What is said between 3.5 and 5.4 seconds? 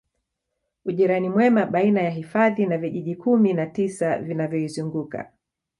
na tisa vinavyoizunguka